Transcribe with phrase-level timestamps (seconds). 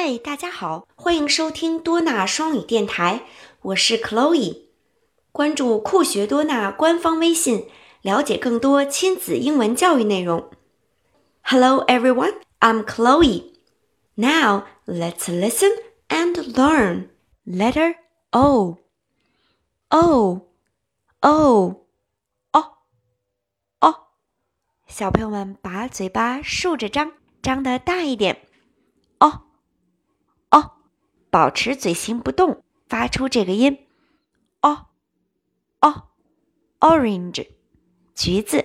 [0.00, 3.24] 嗨，大家好，欢迎收听多纳双语电台，
[3.62, 4.66] 我是 Chloe。
[5.32, 7.66] 关注酷学多纳官方微信，
[8.02, 10.50] 了解更多亲子英文教育内容。
[11.42, 13.54] Hello everyone, I'm Chloe.
[14.14, 15.72] Now let's listen
[16.06, 17.08] and learn.
[17.44, 17.96] Letter
[18.30, 18.78] O.
[19.88, 20.42] O.
[21.22, 21.86] O.
[22.52, 22.64] 哦
[23.80, 23.94] 哦，
[24.86, 28.44] 小朋友们把嘴巴竖着张，张得大一点。
[31.30, 33.86] 保持嘴型不动，发出这个音。
[34.62, 34.86] 哦
[35.80, 36.08] 哦
[36.80, 37.48] ，orange，
[38.14, 38.64] 橘子。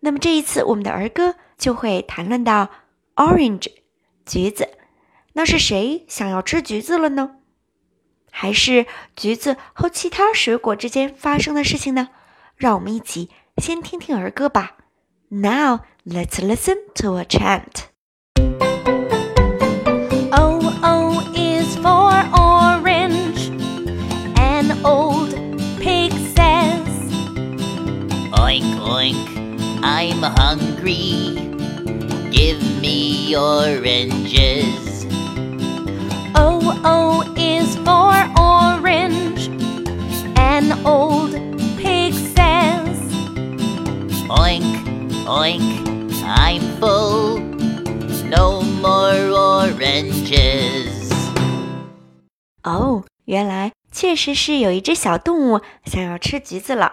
[0.00, 2.70] 那么这一次我们的儿歌就会谈论到
[3.16, 3.70] orange，
[4.26, 4.68] 橘子。
[5.34, 7.36] 那是谁想要吃橘子了呢？
[8.30, 8.86] 还是
[9.16, 12.10] 橘子和其他水果之间发生的事情呢？
[12.56, 14.76] 让我们一起先听听儿歌吧。
[15.28, 17.89] Now let's listen to a chant.
[29.09, 29.17] oink,
[29.83, 31.33] I'm hungry.
[32.31, 35.05] Give me oranges.
[36.35, 39.49] O, O is for orange.
[40.37, 41.31] An old
[41.77, 42.99] pig says.
[44.29, 44.83] Oink,
[45.25, 45.81] oink,
[46.23, 47.39] I'm full.
[48.29, 50.93] No more oranges.
[52.63, 56.91] 哦，原来确实是有一只小动物想要吃橘子了，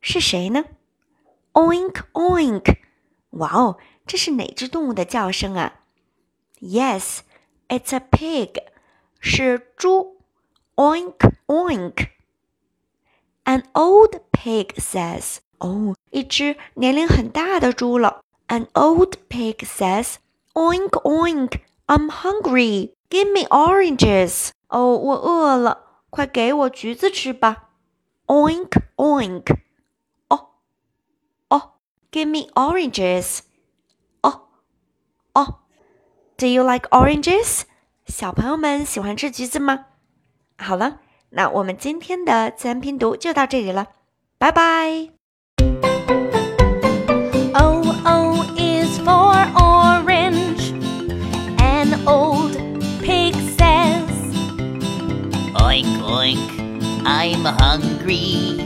[0.00, 0.64] 是谁呢
[1.52, 2.76] ？Oink oink！
[3.30, 5.80] 哇哦，这是哪只动物的叫声啊？
[6.60, 7.20] Yes,
[7.68, 8.62] it's a pig，
[9.20, 10.16] 是猪。
[10.76, 12.08] Oink oink!
[13.44, 18.22] An old pig says，哦，一只年龄很大的猪了。
[18.46, 20.16] An old pig says,
[20.54, 21.60] "Oink oink!
[21.86, 22.94] I'm hungry.
[23.10, 27.70] Give me oranges." 哦，我饿了，快给我橘子吃吧。
[28.26, 29.56] Oink oink!
[32.12, 33.40] Give me oranges.
[34.22, 34.48] 哦
[35.34, 35.60] 哦，
[36.36, 37.62] Do you like oranges?
[38.06, 39.86] 小朋友们喜欢吃橘子吗？
[40.56, 41.00] 好了，
[41.30, 43.88] 那我们今天的自然拼读就到这里了，
[44.38, 45.10] 拜拜。
[47.54, 50.72] O O is for orange.
[51.58, 52.56] An old
[53.02, 54.08] pig says.
[55.54, 56.38] Oink oink,
[57.04, 58.56] I'm hungry.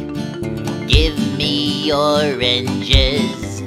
[0.87, 1.56] Give me
[1.92, 3.62] oranges.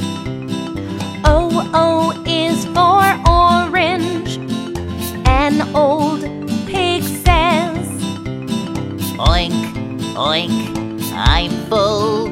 [1.72, 4.38] O is for orange.
[5.26, 6.22] An old
[6.66, 7.88] pig says.
[9.18, 9.62] Oink,
[10.14, 12.28] oink, I'm full.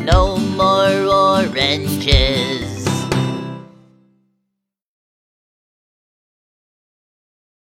[0.00, 2.65] No more oranges.